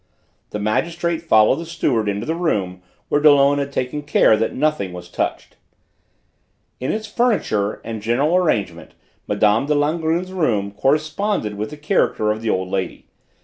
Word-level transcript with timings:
The 0.49 0.57
magistrate 0.57 1.21
followed 1.21 1.57
the 1.57 1.65
steward 1.67 2.09
into 2.09 2.25
the 2.25 2.33
room 2.33 2.81
where 3.09 3.21
Dollon 3.21 3.59
had 3.59 3.71
taken 3.71 4.01
care 4.01 4.35
that 4.35 4.55
nothing 4.55 4.93
was 4.93 5.07
touched. 5.09 5.57
In 6.79 6.91
its 6.91 7.05
furniture 7.05 7.73
and 7.83 8.01
general 8.01 8.35
arrangement 8.35 8.95
Mme. 9.27 9.67
de 9.67 9.75
Langrune's 9.75 10.33
room 10.33 10.71
corresponded 10.71 11.53
with 11.55 11.69
the 11.69 11.77
character 11.77 12.31
of 12.31 12.41
the 12.41 12.49
old 12.49 12.69
lady. 12.69 13.05